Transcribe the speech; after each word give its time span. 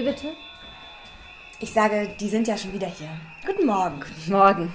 Wie 0.00 0.04
bitte? 0.04 0.32
Ich 1.58 1.74
sage, 1.74 2.08
die 2.18 2.30
sind 2.30 2.48
ja 2.48 2.56
schon 2.56 2.72
wieder 2.72 2.86
hier. 2.86 3.10
Guten 3.44 3.66
Morgen. 3.66 4.00
Guten 4.00 4.32
Morgen. 4.32 4.72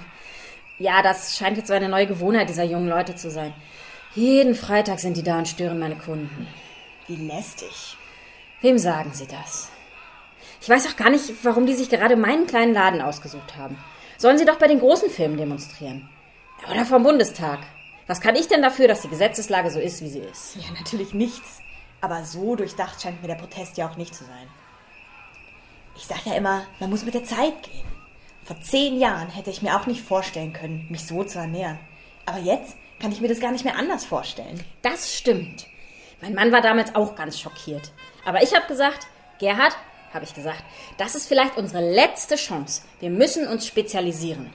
Ja, 0.78 1.02
das 1.02 1.36
scheint 1.36 1.56
jetzt 1.56 1.66
so 1.66 1.74
eine 1.74 1.88
neue 1.88 2.06
Gewohnheit 2.06 2.48
dieser 2.48 2.62
jungen 2.62 2.88
Leute 2.88 3.16
zu 3.16 3.28
sein. 3.28 3.52
Jeden 4.14 4.54
Freitag 4.54 5.00
sind 5.00 5.16
die 5.16 5.24
da 5.24 5.38
und 5.38 5.48
stören 5.48 5.80
meine 5.80 5.96
Kunden. 5.96 6.46
Wie 7.08 7.16
lästig. 7.16 7.96
Wem 8.60 8.78
sagen 8.78 9.10
Sie 9.14 9.26
das? 9.26 9.68
Ich 10.60 10.68
weiß 10.68 10.86
auch 10.86 10.94
gar 10.94 11.10
nicht, 11.10 11.24
warum 11.42 11.66
die 11.66 11.74
sich 11.74 11.88
gerade 11.88 12.14
meinen 12.14 12.46
kleinen 12.46 12.72
Laden 12.72 13.02
ausgesucht 13.02 13.56
haben. 13.56 13.76
Sollen 14.18 14.38
sie 14.38 14.44
doch 14.44 14.60
bei 14.60 14.68
den 14.68 14.78
großen 14.78 15.10
Filmen 15.10 15.38
demonstrieren. 15.38 16.08
Oder 16.70 16.84
vom 16.84 17.02
Bundestag. 17.02 17.58
Was 18.06 18.20
kann 18.20 18.36
ich 18.36 18.46
denn 18.46 18.62
dafür, 18.62 18.86
dass 18.86 19.02
die 19.02 19.10
Gesetzeslage 19.10 19.72
so 19.72 19.80
ist, 19.80 20.02
wie 20.02 20.08
sie 20.08 20.20
ist? 20.20 20.54
Ja, 20.54 20.70
natürlich 20.78 21.14
nichts. 21.14 21.58
Aber 22.00 22.24
so 22.24 22.54
durchdacht 22.54 23.02
scheint 23.02 23.22
mir 23.22 23.28
der 23.28 23.34
Protest 23.34 23.76
ja 23.76 23.90
auch 23.90 23.96
nicht 23.96 24.14
zu 24.14 24.22
sein. 24.22 24.46
Ich 25.96 26.04
sage 26.04 26.22
ja 26.26 26.34
immer, 26.34 26.66
man 26.78 26.90
muss 26.90 27.04
mit 27.04 27.14
der 27.14 27.24
Zeit 27.24 27.62
gehen. 27.62 27.86
Vor 28.44 28.60
zehn 28.60 28.98
Jahren 28.98 29.28
hätte 29.30 29.50
ich 29.50 29.62
mir 29.62 29.76
auch 29.76 29.86
nicht 29.86 30.02
vorstellen 30.02 30.52
können, 30.52 30.86
mich 30.90 31.06
so 31.06 31.24
zu 31.24 31.38
ernähren. 31.38 31.78
Aber 32.26 32.38
jetzt 32.38 32.76
kann 33.00 33.12
ich 33.12 33.20
mir 33.20 33.28
das 33.28 33.40
gar 33.40 33.52
nicht 33.52 33.64
mehr 33.64 33.76
anders 33.76 34.04
vorstellen. 34.04 34.62
Das 34.82 35.14
stimmt. 35.14 35.66
Mein 36.20 36.34
Mann 36.34 36.52
war 36.52 36.60
damals 36.60 36.94
auch 36.94 37.14
ganz 37.14 37.40
schockiert. 37.40 37.92
Aber 38.24 38.42
ich 38.42 38.54
habe 38.54 38.66
gesagt, 38.66 39.06
Gerhard, 39.38 39.76
habe 40.12 40.24
ich 40.24 40.34
gesagt, 40.34 40.62
das 40.96 41.14
ist 41.14 41.26
vielleicht 41.26 41.56
unsere 41.56 41.88
letzte 41.92 42.36
Chance. 42.36 42.82
Wir 43.00 43.10
müssen 43.10 43.46
uns 43.46 43.66
spezialisieren. 43.66 44.50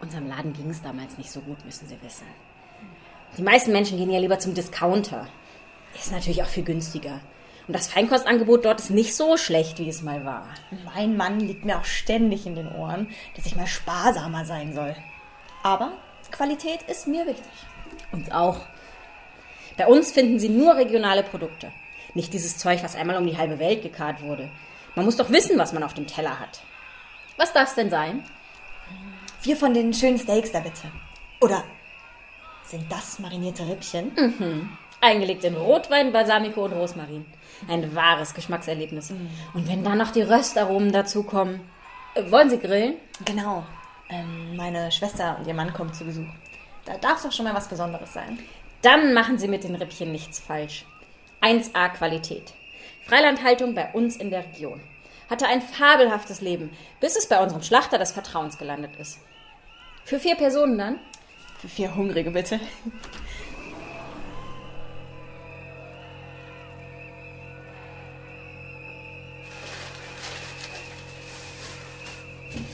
Unserem 0.00 0.28
Laden 0.28 0.52
ging 0.52 0.70
es 0.70 0.82
damals 0.82 1.18
nicht 1.18 1.30
so 1.30 1.40
gut, 1.40 1.64
müssen 1.64 1.88
Sie 1.88 2.00
wissen. 2.02 2.26
Die 3.36 3.42
meisten 3.42 3.72
Menschen 3.72 3.98
gehen 3.98 4.10
ja 4.10 4.18
lieber 4.18 4.38
zum 4.38 4.54
Discounter. 4.54 5.28
Ist 5.94 6.12
natürlich 6.12 6.42
auch 6.42 6.48
viel 6.48 6.64
günstiger. 6.64 7.20
Und 7.70 7.74
das 7.74 7.86
Feinkostangebot 7.86 8.64
dort 8.64 8.80
ist 8.80 8.90
nicht 8.90 9.14
so 9.14 9.36
schlecht, 9.36 9.78
wie 9.78 9.88
es 9.88 10.02
mal 10.02 10.24
war. 10.24 10.44
Mein 10.92 11.16
Mann 11.16 11.38
liegt 11.38 11.64
mir 11.64 11.78
auch 11.78 11.84
ständig 11.84 12.44
in 12.44 12.56
den 12.56 12.66
Ohren, 12.66 13.14
dass 13.36 13.46
ich 13.46 13.54
mal 13.54 13.68
sparsamer 13.68 14.44
sein 14.44 14.74
soll. 14.74 14.96
Aber 15.62 15.92
Qualität 16.32 16.82
ist 16.88 17.06
mir 17.06 17.24
wichtig. 17.28 17.46
Uns 18.10 18.28
auch. 18.32 18.66
Bei 19.76 19.86
uns 19.86 20.10
finden 20.10 20.40
Sie 20.40 20.48
nur 20.48 20.74
regionale 20.74 21.22
Produkte. 21.22 21.70
Nicht 22.14 22.32
dieses 22.32 22.58
Zeug, 22.58 22.82
was 22.82 22.96
einmal 22.96 23.16
um 23.16 23.24
die 23.28 23.38
halbe 23.38 23.60
Welt 23.60 23.82
gekarrt 23.82 24.20
wurde. 24.20 24.50
Man 24.96 25.04
muss 25.04 25.16
doch 25.16 25.30
wissen, 25.30 25.56
was 25.56 25.72
man 25.72 25.84
auf 25.84 25.94
dem 25.94 26.08
Teller 26.08 26.40
hat. 26.40 26.62
Was 27.36 27.52
darf's 27.52 27.76
denn 27.76 27.88
sein? 27.88 28.24
Vier 29.42 29.56
von 29.56 29.74
den 29.74 29.94
schönen 29.94 30.18
Steaks 30.18 30.50
da 30.50 30.58
bitte. 30.58 30.90
Oder 31.40 31.62
sind 32.64 32.90
das 32.90 33.20
marinierte 33.20 33.68
Rippchen? 33.68 34.10
Mhm. 34.16 34.76
Eingelegt 35.00 35.44
in 35.44 35.56
Rotwein, 35.56 36.12
Balsamico 36.12 36.64
und 36.64 36.72
Rosmarin. 36.72 37.24
Ein 37.68 37.94
wahres 37.94 38.34
Geschmackserlebnis. 38.34 39.10
Mhm. 39.10 39.30
Und 39.54 39.68
wenn 39.68 39.84
dann 39.84 39.98
noch 39.98 40.10
die 40.10 40.22
Röstaromen 40.22 40.92
dazukommen. 40.92 41.60
Äh, 42.14 42.30
wollen 42.30 42.50
Sie 42.50 42.58
grillen? 42.58 42.96
Genau. 43.24 43.64
Ähm, 44.08 44.56
meine 44.56 44.90
Schwester 44.90 45.36
und 45.38 45.46
ihr 45.46 45.54
Mann 45.54 45.72
kommen 45.72 45.94
zu 45.94 46.04
Besuch. 46.04 46.26
Da 46.84 46.96
darf 46.98 47.18
es 47.18 47.22
doch 47.22 47.32
schon 47.32 47.44
mal 47.44 47.54
was 47.54 47.68
Besonderes 47.68 48.12
sein. 48.12 48.38
Dann 48.82 49.14
machen 49.14 49.38
Sie 49.38 49.48
mit 49.48 49.64
den 49.64 49.74
Rippchen 49.74 50.12
nichts 50.12 50.40
falsch. 50.40 50.84
1A 51.42 51.90
Qualität. 51.90 52.52
Freilandhaltung 53.06 53.74
bei 53.74 53.92
uns 53.92 54.16
in 54.16 54.30
der 54.30 54.44
Region. 54.44 54.80
Hatte 55.28 55.46
ein 55.46 55.62
fabelhaftes 55.62 56.40
Leben, 56.40 56.70
bis 57.00 57.16
es 57.16 57.28
bei 57.28 57.40
unserem 57.42 57.62
Schlachter 57.62 57.98
des 57.98 58.12
Vertrauens 58.12 58.58
gelandet 58.58 58.96
ist. 58.96 59.18
Für 60.04 60.18
vier 60.18 60.34
Personen 60.34 60.76
dann? 60.76 60.98
Für 61.58 61.68
vier 61.68 61.94
Hungrige, 61.94 62.30
bitte. 62.30 62.58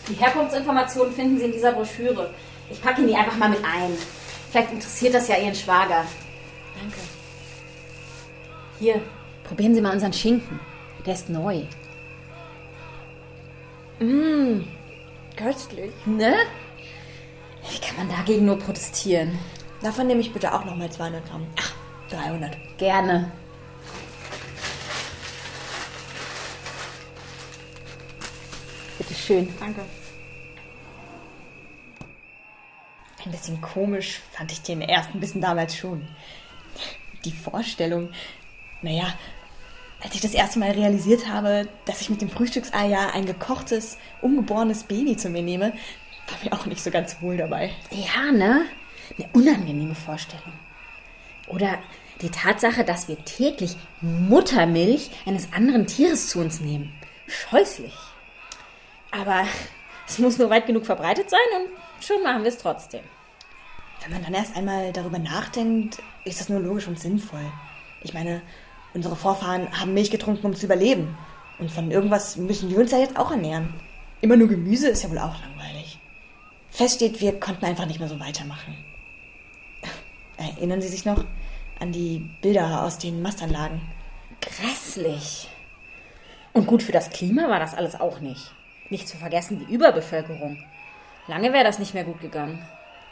Die 0.09 0.15
Herkunftsinformationen 0.15 1.12
finden 1.12 1.39
Sie 1.39 1.44
in 1.44 1.53
dieser 1.53 1.72
Broschüre. 1.72 2.31
Ich 2.71 2.81
packe 2.81 3.00
Ihnen 3.00 3.09
die 3.09 3.17
einfach 3.17 3.37
mal 3.37 3.49
mit 3.49 3.65
ein. 3.65 3.93
Vielleicht 4.50 4.72
interessiert 4.72 5.15
das 5.15 5.28
ja 5.28 5.37
Ihren 5.37 5.55
Schwager. 5.55 6.05
Danke. 6.78 6.99
Hier, 8.78 9.00
probieren 9.45 9.75
Sie 9.75 9.81
mal 9.81 9.93
unseren 9.93 10.12
Schinken. 10.12 10.61
Der 11.05 11.15
ist 11.15 11.28
neu. 11.28 11.62
Mmh, 13.99 14.65
köstlich. 15.37 15.93
Ne? 16.05 16.34
Wie 17.71 17.78
kann 17.78 17.97
man 17.97 18.09
dagegen 18.09 18.47
nur 18.47 18.59
protestieren? 18.59 19.39
Davon 19.83 20.06
nehme 20.06 20.21
ich 20.21 20.33
bitte 20.33 20.53
auch 20.53 20.65
nochmal 20.65 20.91
200 20.91 21.27
Gramm. 21.28 21.47
Ach, 21.59 21.72
300. 22.11 22.56
Gerne. 22.78 23.33
Bitte 29.09 29.21
schön. 29.21 29.49
Danke. 29.61 29.83
Ein 33.25 33.31
bisschen 33.33 33.61
komisch 33.61 34.21
fand 34.33 34.53
ich 34.53 34.62
den 34.62 34.81
ersten 34.81 35.19
Bissen 35.19 35.41
damals 35.41 35.77
schon. 35.77 36.06
Die 37.25 37.33
Vorstellung, 37.33 38.11
naja, 38.83 39.12
als 40.00 40.15
ich 40.15 40.21
das 40.21 40.34
erste 40.34 40.61
Mal 40.61 40.71
realisiert 40.71 41.28
habe, 41.28 41.69
dass 41.87 42.00
ich 42.00 42.11
mit 42.11 42.21
dem 42.21 42.31
Frühstücksei 42.31 42.87
ja 42.87 43.11
ein 43.11 43.27
gekochtes, 43.27 43.99
ungeborenes 44.22 44.84
Baby 44.84 45.16
zu 45.16 45.28
mir 45.28 45.43
nehme, 45.43 45.72
war 46.28 46.39
mir 46.45 46.53
auch 46.53 46.66
nicht 46.66 46.83
so 46.83 46.91
ganz 46.91 47.21
wohl 47.21 47.37
dabei. 47.37 47.72
Ja, 47.91 48.31
ne? 48.31 48.66
Eine 49.19 49.28
unangenehme 49.33 49.95
Vorstellung. 49.95 50.53
Oder 51.49 51.78
die 52.21 52.31
Tatsache, 52.31 52.84
dass 52.84 53.09
wir 53.09 53.25
täglich 53.25 53.77
Muttermilch 54.00 55.11
eines 55.27 55.53
anderen 55.53 55.87
Tieres 55.87 56.28
zu 56.28 56.41
uns 56.41 56.61
nehmen. 56.61 56.93
Scheußlich. 57.27 57.93
Aber 59.21 59.44
es 60.06 60.19
muss 60.19 60.38
nur 60.38 60.50
weit 60.50 60.66
genug 60.66 60.87
verbreitet 60.87 61.31
sein 61.31 61.41
und 61.56 62.04
schon 62.04 62.22
machen 62.22 62.43
wir 62.43 62.50
es 62.50 62.59
trotzdem. 62.59 63.03
Wenn 64.03 64.12
man 64.12 64.22
dann 64.22 64.34
erst 64.34 64.56
einmal 64.56 64.93
darüber 64.93 65.19
nachdenkt, 65.19 66.03
ist 66.25 66.41
das 66.41 66.49
nur 66.49 66.60
logisch 66.60 66.87
und 66.87 67.00
sinnvoll. 67.00 67.53
Ich 68.03 68.15
meine, 68.15 68.43
unsere 68.94 69.16
Vorfahren 69.16 69.69
haben 69.81 69.94
Milch 69.94 70.10
getrunken, 70.10 70.47
um 70.47 70.54
zu 70.54 70.66
überleben. 70.66 71.16
Und 71.59 71.71
von 71.71 71.91
irgendwas 71.91 72.37
müssen 72.37 72.71
wir 72.71 72.78
uns 72.78 72.93
ja 72.93 72.99
jetzt 72.99 73.16
auch 73.16 73.31
ernähren. 73.31 73.72
Immer 74.21 74.37
nur 74.37 74.49
Gemüse 74.49 74.88
ist 74.88 75.03
ja 75.03 75.10
wohl 75.10 75.19
auch 75.19 75.41
langweilig. 75.41 75.98
Fest 76.71 76.97
steht, 76.97 77.21
wir 77.21 77.41
konnten 77.41 77.65
einfach 77.65 77.87
nicht 77.87 77.98
mehr 77.98 78.09
so 78.09 78.21
weitermachen. 78.21 78.77
Erinnern 80.37 80.83
Sie 80.83 80.88
sich 80.88 81.04
noch 81.04 81.25
an 81.81 81.93
die 81.93 82.31
Bilder 82.43 82.84
aus 82.84 82.98
den 82.98 83.22
Mastanlagen? 83.22 83.81
Grässlich. 84.41 85.48
Und 86.53 86.66
gut 86.66 86.83
für 86.83 86.93
das 86.93 87.10
Klima 87.10 87.48
war 87.48 87.59
das 87.59 87.75
alles 87.75 87.98
auch 87.98 88.21
nicht. 88.21 88.53
Nicht 88.88 89.08
zu 89.08 89.16
vergessen 89.16 89.66
die 89.66 89.74
Überbevölkerung. 89.74 90.62
Lange 91.26 91.52
wäre 91.52 91.64
das 91.64 91.78
nicht 91.78 91.94
mehr 91.94 92.04
gut 92.04 92.20
gegangen. 92.20 92.64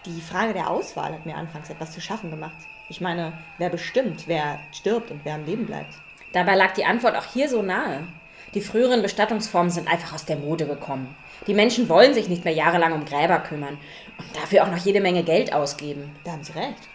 Die 0.07 0.21
Frage 0.21 0.53
der 0.53 0.71
Auswahl 0.71 1.13
hat 1.13 1.27
mir 1.27 1.37
anfangs 1.37 1.71
etwas 1.71 1.93
zu 1.93 2.01
schaffen 2.01 2.31
gemacht. 2.31 2.57
Ich 2.89 3.01
meine, 3.01 3.33
wer 3.59 3.71
bestimmt, 3.71 4.29
wer 4.29 4.61
stirbt 4.73 5.11
und 5.11 5.25
wer 5.25 5.35
am 5.35 5.47
Leben 5.47 5.67
bleibt? 5.67 5.95
Dabei 6.33 6.55
lag 6.55 6.75
die 6.75 6.85
Antwort 6.85 7.17
auch 7.17 7.25
hier 7.25 7.49
so 7.49 7.63
nahe. 7.63 8.07
Die 8.55 8.61
früheren 8.61 9.03
Bestattungsformen 9.03 9.71
sind 9.71 9.89
einfach 9.89 10.15
aus 10.15 10.27
der 10.27 10.37
Mode 10.37 10.67
gekommen. 10.67 11.17
Die 11.47 11.55
Menschen 11.55 11.89
wollen 11.89 12.15
sich 12.15 12.29
nicht 12.29 12.45
mehr 12.45 12.55
jahrelang 12.55 12.93
um 12.93 13.05
Gräber 13.05 13.41
kümmern 13.41 13.79
und 14.19 14.37
dafür 14.37 14.63
auch 14.63 14.71
noch 14.71 14.77
jede 14.77 15.01
Menge 15.01 15.25
Geld 15.25 15.53
ausgeben. 15.53 16.15
Da 16.23 16.33
haben 16.33 16.45
Sie 16.45 16.53
recht. 16.53 16.89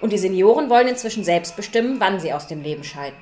Und 0.00 0.12
die 0.12 0.18
Senioren 0.18 0.70
wollen 0.70 0.88
inzwischen 0.88 1.22
selbst 1.22 1.54
bestimmen, 1.54 2.00
wann 2.00 2.18
sie 2.18 2.32
aus 2.32 2.46
dem 2.46 2.62
Leben 2.62 2.82
scheiden. 2.82 3.16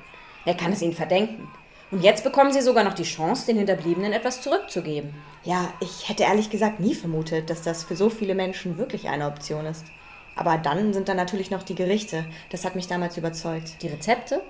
Wer 0.45 0.55
kann 0.55 0.71
es 0.71 0.81
ihnen 0.81 0.93
verdenken? 0.93 1.47
Und 1.91 2.03
jetzt 2.03 2.23
bekommen 2.23 2.53
sie 2.53 2.61
sogar 2.61 2.85
noch 2.85 2.93
die 2.93 3.03
Chance, 3.03 3.45
den 3.45 3.57
Hinterbliebenen 3.57 4.13
etwas 4.13 4.41
zurückzugeben. 4.41 5.13
Ja, 5.43 5.73
ich 5.81 6.07
hätte 6.07 6.23
ehrlich 6.23 6.49
gesagt 6.49 6.79
nie 6.79 6.95
vermutet, 6.95 7.49
dass 7.49 7.63
das 7.63 7.83
für 7.83 7.97
so 7.97 8.09
viele 8.09 8.33
Menschen 8.33 8.77
wirklich 8.77 9.09
eine 9.09 9.27
Option 9.27 9.65
ist. 9.65 9.83
Aber 10.37 10.57
dann 10.57 10.93
sind 10.93 11.09
da 11.09 11.13
natürlich 11.13 11.51
noch 11.51 11.63
die 11.63 11.75
Gerichte. 11.75 12.25
Das 12.49 12.63
hat 12.63 12.75
mich 12.75 12.87
damals 12.87 13.17
überzeugt. 13.17 13.81
Die 13.81 13.89
Rezepte? 13.89 14.41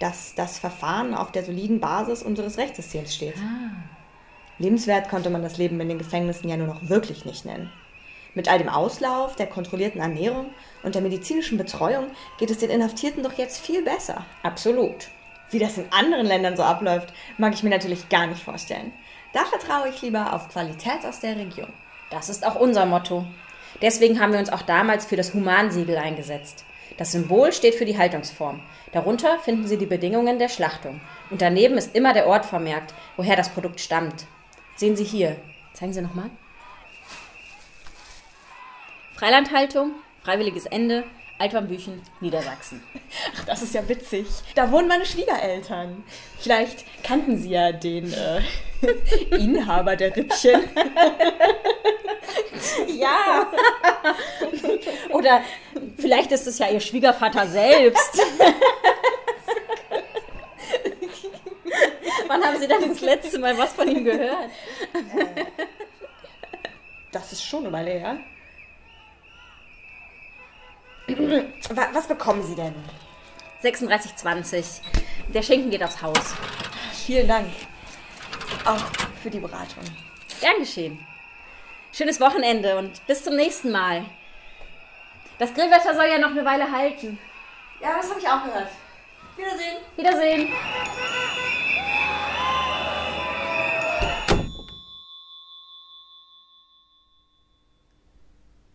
Dass 0.00 0.34
das 0.34 0.58
Verfahren 0.58 1.14
auf 1.14 1.30
der 1.30 1.44
soliden 1.44 1.78
Basis 1.78 2.24
unseres 2.24 2.58
Rechtssystems 2.58 3.14
steht. 3.14 3.36
Ah. 3.36 3.70
Lebenswert 4.58 5.08
konnte 5.08 5.30
man 5.30 5.42
das 5.42 5.58
Leben 5.58 5.80
in 5.80 5.88
den 5.88 5.98
Gefängnissen 5.98 6.48
ja 6.48 6.56
nur 6.56 6.66
noch 6.66 6.88
wirklich 6.88 7.24
nicht 7.24 7.44
nennen. 7.44 7.70
Mit 8.34 8.48
all 8.48 8.58
dem 8.58 8.68
Auslauf, 8.68 9.36
der 9.36 9.46
kontrollierten 9.46 10.00
Ernährung 10.00 10.46
und 10.82 10.94
der 10.96 11.02
medizinischen 11.02 11.58
Betreuung 11.58 12.06
geht 12.38 12.50
es 12.50 12.58
den 12.58 12.70
Inhaftierten 12.70 13.22
doch 13.22 13.34
jetzt 13.34 13.60
viel 13.60 13.82
besser. 13.82 14.24
Absolut. 14.42 15.08
Wie 15.52 15.58
das 15.58 15.78
in 15.78 15.92
anderen 15.92 16.26
Ländern 16.26 16.56
so 16.56 16.62
abläuft, 16.62 17.12
mag 17.36 17.52
ich 17.54 17.62
mir 17.62 17.70
natürlich 17.70 18.08
gar 18.08 18.26
nicht 18.26 18.42
vorstellen. 18.42 18.92
Da 19.32 19.44
vertraue 19.44 19.88
ich 19.90 20.02
lieber 20.02 20.32
auf 20.32 20.48
Qualität 20.48 21.04
aus 21.06 21.20
der 21.20 21.36
Region. 21.36 21.72
Das 22.10 22.28
ist 22.28 22.46
auch 22.46 22.56
unser 22.56 22.86
Motto. 22.86 23.24
Deswegen 23.80 24.20
haben 24.20 24.32
wir 24.32 24.40
uns 24.40 24.50
auch 24.50 24.62
damals 24.62 25.06
für 25.06 25.16
das 25.16 25.34
Humansiegel 25.34 25.96
eingesetzt. 25.96 26.64
Das 26.98 27.12
Symbol 27.12 27.52
steht 27.52 27.74
für 27.74 27.84
die 27.84 27.96
Haltungsform. 27.96 28.60
Darunter 28.92 29.38
finden 29.38 29.66
Sie 29.66 29.78
die 29.78 29.86
Bedingungen 29.86 30.38
der 30.38 30.48
Schlachtung. 30.48 31.00
Und 31.30 31.40
daneben 31.40 31.78
ist 31.78 31.94
immer 31.94 32.12
der 32.12 32.26
Ort 32.26 32.44
vermerkt, 32.44 32.94
woher 33.16 33.36
das 33.36 33.48
Produkt 33.48 33.80
stammt. 33.80 34.26
Sehen 34.76 34.96
Sie 34.96 35.04
hier. 35.04 35.36
Zeigen 35.72 35.92
Sie 35.92 36.02
nochmal. 36.02 36.30
Freilandhaltung, 39.14 39.92
freiwilliges 40.22 40.66
Ende, 40.66 41.04
Altwambüchen, 41.38 42.00
Niedersachsen. 42.20 42.82
Ach, 43.36 43.44
das 43.44 43.62
ist 43.62 43.74
ja 43.74 43.88
witzig. 43.88 44.26
Da 44.54 44.70
wohnen 44.70 44.86
meine 44.88 45.04
Schwiegereltern. 45.04 46.04
Vielleicht 46.38 46.84
kannten 47.02 47.36
sie 47.36 47.50
ja 47.50 47.72
den 47.72 48.12
äh, 48.12 48.40
Inhaber 49.36 49.96
der 49.96 50.14
Rippchen. 50.14 50.62
ja. 52.86 53.50
Oder 55.10 55.42
vielleicht 55.98 56.32
ist 56.32 56.46
es 56.46 56.58
ja 56.58 56.68
ihr 56.68 56.80
Schwiegervater 56.80 57.46
selbst. 57.46 58.22
Wann 62.28 62.44
haben 62.44 62.58
Sie 62.58 62.68
denn 62.68 62.88
das 62.88 63.00
letzte 63.00 63.38
Mal 63.38 63.58
was 63.58 63.72
von 63.72 63.88
ihm 63.88 64.04
gehört? 64.04 64.50
Das 67.10 67.32
ist 67.32 67.44
schon 67.44 67.64
eine 67.64 67.72
Weile 67.72 67.90
her. 67.90 68.16
Was 71.94 72.06
bekommen 72.06 72.42
Sie 72.42 72.54
denn? 72.54 72.74
36,20. 73.62 74.80
Der 75.28 75.42
Schinken 75.42 75.70
geht 75.70 75.82
aufs 75.82 76.02
Haus. 76.02 76.34
Vielen 76.92 77.28
Dank. 77.28 77.48
Auch 78.64 78.84
für 79.22 79.30
die 79.30 79.40
Beratung. 79.40 79.84
Gern 80.40 80.58
geschehen. 80.58 80.98
Schönes 81.92 82.20
Wochenende 82.20 82.78
und 82.78 83.06
bis 83.06 83.24
zum 83.24 83.36
nächsten 83.36 83.70
Mal. 83.70 84.04
Das 85.38 85.52
Grillwetter 85.54 85.94
soll 85.94 86.06
ja 86.06 86.18
noch 86.18 86.30
eine 86.30 86.44
Weile 86.44 86.70
halten. 86.70 87.18
Ja, 87.80 87.96
das 87.96 88.08
habe 88.10 88.20
ich 88.20 88.28
auch 88.28 88.44
gehört. 88.44 88.70
Wiedersehen. 89.36 89.76
Wiedersehen. 89.96 90.52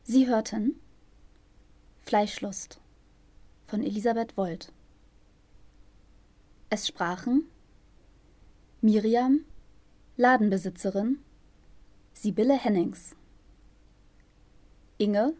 Sie 0.04 0.28
hörten 0.28 0.80
Fleischlust 2.08 2.80
von 3.66 3.84
Elisabeth 3.84 4.38
Wold. 4.38 4.72
Es 6.70 6.88
sprachen 6.88 7.44
Miriam, 8.80 9.42
Ladenbesitzerin, 10.16 11.20
Sibylle 12.14 12.58
Hennings, 12.58 13.14
Inge, 14.98 15.34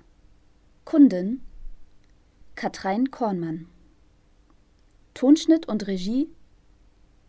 Kundin, 0.84 1.40
Katrein 2.56 3.12
Kornmann. 3.12 3.70
Tonschnitt 5.14 5.70
und 5.70 5.88
Regie 5.88 6.28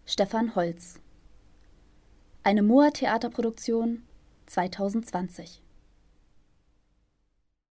Stefan 0.04 0.56
Holz. 0.56 0.98
Eine 2.42 2.64
Moa 2.64 2.90
Theaterproduktion 2.90 4.02
2020. 4.46 5.62